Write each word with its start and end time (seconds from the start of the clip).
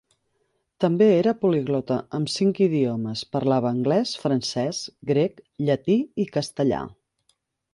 També 0.83 1.09
era 1.17 1.33
poliglota 1.41 1.97
amb 2.19 2.31
cinc 2.35 2.61
idiomes: 2.67 3.23
parlava 3.37 3.69
anglès, 3.73 4.15
francès, 4.23 4.81
grec, 5.13 5.45
llatí 5.69 5.99
i 6.25 6.27
castellà. 6.41 6.81